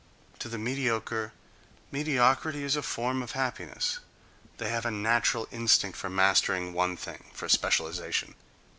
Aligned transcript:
To 0.39 0.49
the 0.49 0.57
mediocre 0.57 1.31
mediocrity 1.91 2.63
is 2.63 2.75
a 2.75 2.81
form 2.81 3.21
of 3.21 3.33
happiness; 3.33 3.99
they 4.57 4.69
have 4.71 4.83
a 4.87 4.89
natural 4.89 5.47
instinct 5.51 5.95
for 5.95 6.09
mastering 6.09 6.73
one 6.73 6.97
thing, 6.97 7.25
for 7.33 7.47
specialization. 7.47 8.33